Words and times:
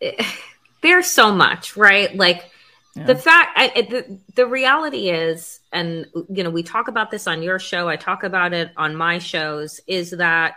there's 0.82 1.06
so 1.06 1.32
much, 1.32 1.76
right? 1.76 2.14
Like 2.14 2.50
yeah. 2.96 3.04
the 3.04 3.16
fact, 3.16 3.52
I, 3.56 3.86
the, 3.88 4.18
the 4.34 4.46
reality 4.46 5.10
is, 5.10 5.60
and 5.72 6.06
you 6.28 6.42
know, 6.42 6.50
we 6.50 6.62
talk 6.62 6.88
about 6.88 7.10
this 7.10 7.26
on 7.26 7.42
your 7.42 7.58
show, 7.58 7.88
I 7.88 7.96
talk 7.96 8.24
about 8.24 8.52
it 8.52 8.72
on 8.76 8.96
my 8.96 9.18
shows, 9.18 9.80
is 9.86 10.10
that 10.10 10.56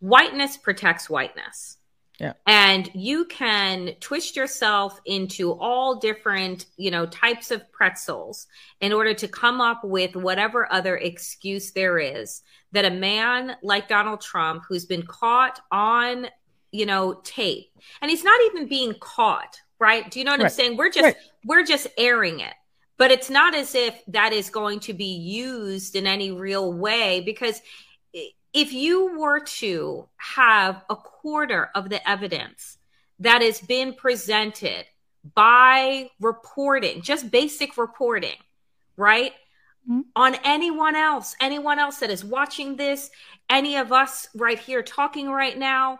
whiteness 0.00 0.56
protects 0.56 1.08
whiteness. 1.08 1.78
Yeah. 2.18 2.34
And 2.46 2.88
you 2.94 3.24
can 3.24 3.94
twist 3.98 4.36
yourself 4.36 5.00
into 5.04 5.52
all 5.52 5.96
different, 5.96 6.66
you 6.76 6.90
know, 6.90 7.06
types 7.06 7.50
of 7.50 7.72
pretzels 7.72 8.46
in 8.80 8.92
order 8.92 9.12
to 9.14 9.26
come 9.26 9.60
up 9.60 9.82
with 9.82 10.14
whatever 10.14 10.70
other 10.72 10.96
excuse 10.96 11.72
there 11.72 11.98
is 11.98 12.42
that 12.70 12.84
a 12.84 12.90
man 12.90 13.56
like 13.62 13.88
Donald 13.88 14.20
Trump, 14.20 14.64
who's 14.68 14.84
been 14.84 15.04
caught 15.04 15.60
on, 15.70 16.26
you 16.72 16.86
know, 16.86 17.20
tape, 17.22 17.70
and 18.00 18.10
he's 18.10 18.24
not 18.24 18.40
even 18.46 18.68
being 18.68 18.94
caught, 19.00 19.60
right? 19.78 20.10
Do 20.10 20.18
you 20.18 20.24
know 20.24 20.32
what 20.32 20.40
right. 20.40 20.46
I'm 20.46 20.50
saying? 20.50 20.76
We're 20.76 20.90
just 20.90 21.04
right. 21.04 21.16
we're 21.44 21.64
just 21.64 21.86
airing 21.96 22.40
it. 22.40 22.54
But 22.98 23.10
it's 23.10 23.30
not 23.30 23.54
as 23.54 23.74
if 23.74 24.00
that 24.08 24.32
is 24.32 24.50
going 24.50 24.80
to 24.80 24.92
be 24.92 25.16
used 25.16 25.96
in 25.96 26.06
any 26.06 26.30
real 26.30 26.72
way 26.72 27.20
because 27.20 27.60
if 28.52 28.72
you 28.72 29.18
were 29.18 29.40
to 29.40 30.08
have 30.16 30.82
a 30.90 30.96
quarter 30.96 31.70
of 31.74 31.88
the 31.88 32.06
evidence 32.08 32.78
that 33.18 33.42
has 33.42 33.60
been 33.60 33.94
presented 33.94 34.84
by 35.34 36.10
reporting, 36.20 37.02
just 37.02 37.30
basic 37.30 37.76
reporting, 37.76 38.36
right? 38.96 39.32
Mm-hmm. 39.88 40.00
On 40.16 40.36
anyone 40.44 40.96
else, 40.96 41.34
anyone 41.40 41.78
else 41.78 41.98
that 41.98 42.10
is 42.10 42.24
watching 42.24 42.76
this, 42.76 43.10
any 43.48 43.76
of 43.76 43.92
us 43.92 44.28
right 44.34 44.58
here 44.58 44.82
talking 44.82 45.30
right 45.30 45.58
now, 45.58 45.98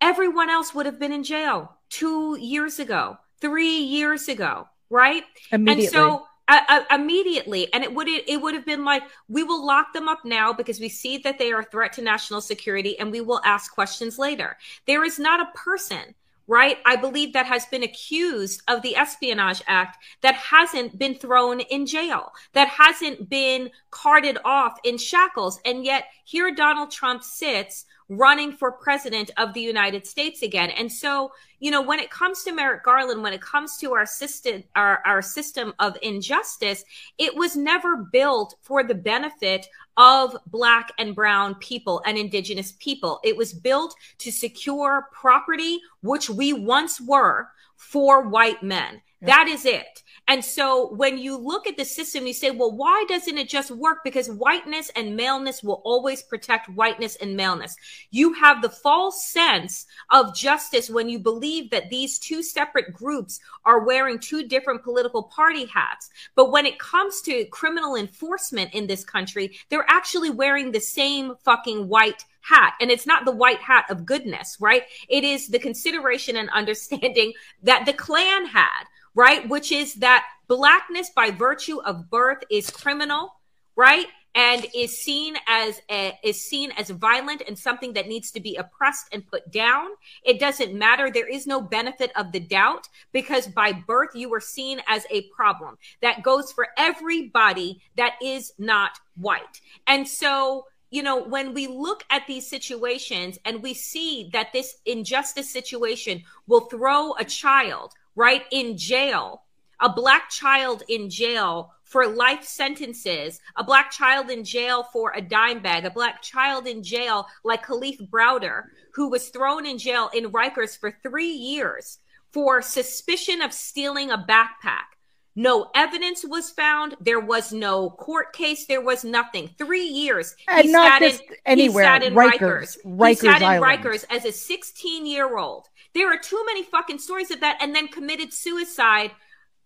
everyone 0.00 0.50
else 0.50 0.74
would 0.74 0.86
have 0.86 0.98
been 0.98 1.12
in 1.12 1.22
jail 1.22 1.76
two 1.88 2.36
years 2.38 2.78
ago, 2.78 3.18
three 3.40 3.78
years 3.78 4.28
ago, 4.28 4.68
right? 4.88 5.24
Immediately. 5.52 5.84
And 5.84 5.92
so 5.92 6.26
uh, 6.50 6.82
immediately 6.90 7.72
and 7.72 7.84
it 7.84 7.94
would 7.94 8.08
it 8.08 8.40
would 8.40 8.54
have 8.54 8.66
been 8.66 8.84
like 8.84 9.02
we 9.28 9.44
will 9.44 9.64
lock 9.64 9.92
them 9.92 10.08
up 10.08 10.24
now 10.24 10.52
because 10.52 10.80
we 10.80 10.88
see 10.88 11.18
that 11.18 11.38
they 11.38 11.52
are 11.52 11.60
a 11.60 11.64
threat 11.64 11.92
to 11.92 12.02
national 12.02 12.40
security 12.40 12.98
and 12.98 13.12
we 13.12 13.20
will 13.20 13.40
ask 13.44 13.72
questions 13.72 14.18
later 14.18 14.56
there 14.86 15.04
is 15.04 15.18
not 15.18 15.40
a 15.40 15.56
person 15.56 16.14
right 16.50 16.78
i 16.84 16.96
believe 16.96 17.32
that 17.32 17.46
has 17.46 17.64
been 17.66 17.84
accused 17.84 18.60
of 18.66 18.82
the 18.82 18.96
espionage 18.96 19.62
act 19.68 19.96
that 20.20 20.34
hasn't 20.34 20.98
been 20.98 21.14
thrown 21.14 21.60
in 21.60 21.86
jail 21.86 22.32
that 22.52 22.68
hasn't 22.68 23.28
been 23.28 23.70
carted 23.90 24.36
off 24.44 24.76
in 24.84 24.98
shackles 24.98 25.60
and 25.64 25.84
yet 25.84 26.06
here 26.24 26.52
donald 26.52 26.90
trump 26.90 27.22
sits 27.22 27.86
running 28.10 28.50
for 28.50 28.72
president 28.72 29.30
of 29.36 29.54
the 29.54 29.60
United 29.60 30.04
States 30.04 30.42
again. 30.42 30.70
And 30.70 30.90
so, 30.90 31.30
you 31.60 31.70
know, 31.70 31.80
when 31.80 32.00
it 32.00 32.10
comes 32.10 32.42
to 32.42 32.52
Merrick 32.52 32.82
Garland, 32.82 33.22
when 33.22 33.32
it 33.32 33.40
comes 33.40 33.76
to 33.78 33.92
our 33.92 34.04
system, 34.04 34.64
our, 34.74 35.00
our 35.06 35.22
system 35.22 35.72
of 35.78 35.96
injustice, 36.02 36.84
it 37.18 37.36
was 37.36 37.56
never 37.56 37.96
built 37.96 38.56
for 38.62 38.82
the 38.82 38.96
benefit 38.96 39.68
of 40.00 40.34
black 40.46 40.92
and 40.98 41.14
brown 41.14 41.54
people 41.56 42.00
and 42.06 42.16
indigenous 42.16 42.72
people. 42.80 43.20
It 43.22 43.36
was 43.36 43.52
built 43.52 43.94
to 44.18 44.32
secure 44.32 45.08
property, 45.12 45.78
which 46.02 46.30
we 46.30 46.54
once 46.54 47.02
were 47.02 47.48
for 47.76 48.26
white 48.26 48.62
men. 48.62 49.02
That 49.20 49.46
is 49.46 49.66
it. 49.66 50.02
And 50.30 50.44
so 50.44 50.94
when 50.94 51.18
you 51.18 51.36
look 51.36 51.66
at 51.66 51.76
the 51.76 51.84
system, 51.84 52.24
you 52.24 52.32
say, 52.32 52.52
well, 52.52 52.70
why 52.70 53.04
doesn't 53.08 53.36
it 53.36 53.48
just 53.48 53.72
work? 53.72 54.04
Because 54.04 54.30
whiteness 54.30 54.88
and 54.94 55.16
maleness 55.16 55.60
will 55.60 55.82
always 55.84 56.22
protect 56.22 56.68
whiteness 56.68 57.16
and 57.16 57.36
maleness. 57.36 57.74
You 58.12 58.34
have 58.34 58.62
the 58.62 58.68
false 58.68 59.26
sense 59.26 59.86
of 60.10 60.36
justice 60.36 60.88
when 60.88 61.08
you 61.08 61.18
believe 61.18 61.70
that 61.70 61.90
these 61.90 62.16
two 62.20 62.44
separate 62.44 62.94
groups 62.94 63.40
are 63.64 63.84
wearing 63.84 64.20
two 64.20 64.46
different 64.46 64.84
political 64.84 65.24
party 65.24 65.66
hats. 65.66 66.10
But 66.36 66.52
when 66.52 66.64
it 66.64 66.78
comes 66.78 67.22
to 67.22 67.44
criminal 67.46 67.96
enforcement 67.96 68.72
in 68.72 68.86
this 68.86 69.04
country, 69.04 69.58
they're 69.68 69.84
actually 69.88 70.30
wearing 70.30 70.70
the 70.70 70.80
same 70.80 71.34
fucking 71.42 71.88
white 71.88 72.24
hat. 72.42 72.74
And 72.80 72.90
it's 72.90 73.06
not 73.06 73.24
the 73.24 73.32
white 73.32 73.60
hat 73.60 73.86
of 73.90 74.06
goodness, 74.06 74.56
right? 74.60 74.84
It 75.08 75.24
is 75.24 75.48
the 75.48 75.58
consideration 75.58 76.36
and 76.36 76.50
understanding 76.54 77.32
that 77.64 77.84
the 77.84 77.92
Klan 77.92 78.46
had 78.46 78.84
right? 79.14 79.48
Which 79.48 79.72
is 79.72 79.94
that 79.96 80.24
blackness 80.48 81.10
by 81.10 81.30
virtue 81.30 81.80
of 81.82 82.10
birth 82.10 82.42
is 82.50 82.70
criminal, 82.70 83.34
right? 83.76 84.06
And 84.34 84.64
is 84.74 84.98
seen 84.98 85.34
as 85.48 85.80
a, 85.90 86.16
is 86.22 86.44
seen 86.44 86.70
as 86.78 86.90
violent 86.90 87.42
and 87.48 87.58
something 87.58 87.92
that 87.94 88.06
needs 88.06 88.30
to 88.32 88.40
be 88.40 88.54
oppressed 88.56 89.08
and 89.12 89.26
put 89.26 89.50
down. 89.50 89.88
It 90.22 90.38
doesn't 90.38 90.72
matter. 90.72 91.10
There 91.10 91.28
is 91.28 91.48
no 91.48 91.60
benefit 91.60 92.12
of 92.16 92.30
the 92.30 92.38
doubt 92.38 92.88
because 93.10 93.48
by 93.48 93.72
birth 93.72 94.10
you 94.14 94.30
were 94.30 94.40
seen 94.40 94.80
as 94.86 95.04
a 95.10 95.22
problem. 95.34 95.78
That 96.00 96.22
goes 96.22 96.52
for 96.52 96.68
everybody 96.76 97.80
that 97.96 98.14
is 98.22 98.52
not 98.58 98.92
white. 99.16 99.60
And 99.88 100.06
so 100.06 100.66
you 100.90 101.04
know, 101.04 101.22
when 101.22 101.54
we 101.54 101.68
look 101.68 102.04
at 102.10 102.26
these 102.26 102.48
situations 102.48 103.38
and 103.44 103.62
we 103.62 103.74
see 103.74 104.28
that 104.32 104.52
this 104.52 104.78
injustice 104.84 105.48
situation 105.48 106.24
will 106.48 106.62
throw 106.62 107.14
a 107.14 107.24
child 107.24 107.92
right, 108.20 108.44
in 108.52 108.76
jail, 108.76 109.42
a 109.80 109.88
black 109.88 110.28
child 110.28 110.82
in 110.88 111.08
jail 111.08 111.72
for 111.84 112.06
life 112.06 112.44
sentences, 112.44 113.40
a 113.56 113.64
black 113.64 113.90
child 113.90 114.30
in 114.30 114.44
jail 114.44 114.84
for 114.92 115.12
a 115.16 115.22
dime 115.22 115.60
bag, 115.60 115.86
a 115.86 115.90
black 115.90 116.22
child 116.22 116.66
in 116.66 116.82
jail 116.82 117.26
like 117.42 117.64
Kalief 117.64 117.98
Browder, 118.10 118.64
who 118.94 119.08
was 119.08 119.30
thrown 119.30 119.64
in 119.64 119.78
jail 119.78 120.10
in 120.14 120.30
Rikers 120.30 120.78
for 120.78 120.92
three 121.02 121.32
years 121.32 121.98
for 122.30 122.62
suspicion 122.62 123.40
of 123.40 123.52
stealing 123.52 124.10
a 124.10 124.18
backpack. 124.18 124.90
No 125.34 125.70
evidence 125.74 126.24
was 126.24 126.50
found. 126.50 126.96
There 127.00 127.20
was 127.20 127.52
no 127.52 127.90
court 127.90 128.32
case. 128.32 128.66
There 128.66 128.82
was 128.82 129.04
nothing. 129.04 129.48
Three 129.56 129.86
years. 129.86 130.36
And 130.46 130.66
he 130.66 130.72
not 130.72 131.00
just 131.00 131.22
in, 131.22 131.36
anywhere. 131.46 131.84
He 131.84 131.88
sat 131.88 132.02
in 132.02 132.14
Rikers. 132.14 132.38
Rikers, 132.38 132.76
Rikers 132.84 133.08
he 133.08 133.14
sat 133.14 133.42
in 133.42 133.62
Rikers 133.62 134.04
as 134.10 134.24
a 134.26 134.32
16 134.32 135.06
year 135.06 135.38
old. 135.38 135.68
There 135.94 136.12
are 136.12 136.18
too 136.18 136.42
many 136.46 136.62
fucking 136.62 136.98
stories 136.98 137.30
of 137.30 137.40
that 137.40 137.58
and 137.60 137.74
then 137.74 137.88
committed 137.88 138.32
suicide 138.32 139.10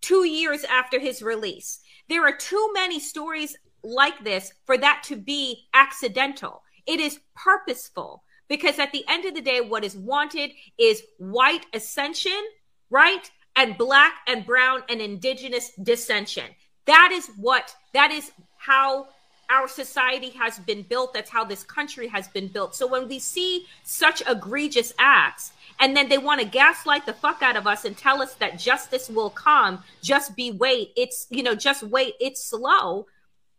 two 0.00 0.24
years 0.24 0.64
after 0.64 0.98
his 0.98 1.22
release. 1.22 1.80
There 2.08 2.26
are 2.26 2.36
too 2.36 2.70
many 2.74 3.00
stories 3.00 3.56
like 3.82 4.24
this 4.24 4.52
for 4.64 4.78
that 4.78 5.02
to 5.04 5.16
be 5.16 5.66
accidental. 5.74 6.62
It 6.86 7.00
is 7.00 7.20
purposeful 7.34 8.22
because 8.48 8.78
at 8.78 8.92
the 8.92 9.04
end 9.08 9.24
of 9.24 9.34
the 9.34 9.40
day, 9.40 9.60
what 9.60 9.84
is 9.84 9.96
wanted 9.96 10.50
is 10.78 11.02
white 11.18 11.66
ascension, 11.72 12.40
right? 12.90 13.30
And 13.56 13.78
black 13.78 14.14
and 14.26 14.44
brown 14.44 14.82
and 14.88 15.00
indigenous 15.00 15.70
dissension. 15.82 16.50
That 16.86 17.10
is 17.12 17.30
what, 17.38 17.74
that 17.94 18.10
is 18.10 18.30
how 18.58 19.08
our 19.50 19.68
society 19.68 20.30
has 20.30 20.58
been 20.58 20.82
built. 20.82 21.14
That's 21.14 21.30
how 21.30 21.44
this 21.44 21.62
country 21.62 22.08
has 22.08 22.28
been 22.28 22.48
built. 22.48 22.74
So 22.74 22.86
when 22.86 23.08
we 23.08 23.18
see 23.18 23.66
such 23.82 24.22
egregious 24.28 24.92
acts, 24.98 25.52
and 25.80 25.96
then 25.96 26.08
they 26.08 26.18
want 26.18 26.40
to 26.40 26.46
gaslight 26.46 27.04
the 27.06 27.12
fuck 27.12 27.42
out 27.42 27.56
of 27.56 27.66
us 27.66 27.84
and 27.84 27.96
tell 27.96 28.22
us 28.22 28.34
that 28.34 28.58
justice 28.58 29.08
will 29.08 29.30
come, 29.30 29.82
just 30.02 30.36
be 30.36 30.52
wait, 30.52 30.92
it's, 30.96 31.26
you 31.30 31.42
know, 31.42 31.54
just 31.54 31.82
wait, 31.82 32.14
it's 32.20 32.44
slow 32.44 33.06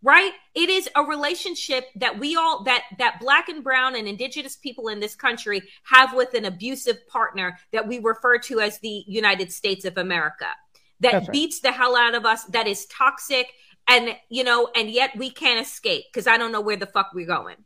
right 0.06 0.34
it 0.54 0.70
is 0.70 0.88
a 0.96 1.04
relationship 1.04 1.86
that 1.96 2.20
we 2.20 2.36
all 2.36 2.64
that 2.64 2.84
that 3.00 3.20
black 3.20 3.50
and 3.50 3.64
brown 3.64 3.96
and 3.96 4.08
indigenous 4.08 4.56
people 4.56 4.88
in 4.88 5.00
this 5.00 5.16
country 5.16 5.62
have 5.84 6.14
with 6.14 6.34
an 6.36 6.46
abusive 6.46 7.06
partner 7.08 7.58
that 7.72 7.88
we 7.88 8.00
refer 8.00 8.38
to 8.38 8.60
as 8.60 8.78
the 8.80 9.04
united 9.08 9.52
states 9.52 9.84
of 9.84 9.98
america 9.98 10.48
that 11.00 11.14
right. 11.14 11.32
beats 11.32 11.60
the 11.60 11.72
hell 11.72 11.96
out 11.96 12.14
of 12.14 12.24
us 12.24 12.44
that 12.46 12.68
is 12.68 12.86
toxic 12.86 13.48
and 13.88 14.16
you 14.30 14.44
know 14.44 14.70
and 14.76 14.90
yet 14.90 15.16
we 15.18 15.30
can't 15.30 15.66
escape 15.66 16.06
because 16.12 16.28
i 16.28 16.38
don't 16.38 16.52
know 16.52 16.62
where 16.62 16.78
the 16.78 16.86
fuck 16.86 17.12
we're 17.14 17.28
going 17.28 17.58